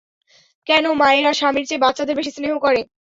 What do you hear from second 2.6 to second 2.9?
করে?